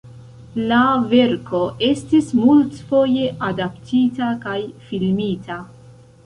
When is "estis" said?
1.87-2.31